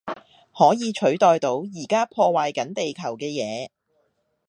[0.57, 3.69] 可以取代到而家破壞緊地球嘅嘢